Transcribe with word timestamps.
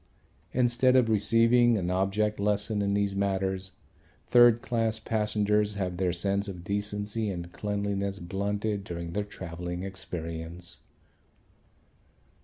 Instead 0.51 0.95
of 0.95 1.09
receiving 1.09 1.77
an 1.77 1.91
object 1.91 2.39
lesson 2.39 2.81
in 2.81 2.95
these 2.95 3.15
matters 3.15 3.73
third 4.25 4.59
class 4.63 4.97
passengers 4.97 5.75
have 5.75 5.97
their 5.97 6.11
sense 6.11 6.47
of 6.47 6.63
decency 6.63 7.29
and 7.29 7.51
cleanliness 7.51 8.17
blunted 8.17 8.83
during 8.83 9.13
their 9.13 9.23
travelling 9.23 9.83
experience. 9.83 10.79